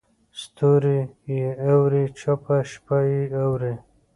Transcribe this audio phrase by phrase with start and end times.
[0.41, 0.99] ستوري
[1.35, 3.73] یې اوري چوپه شپه یې اوري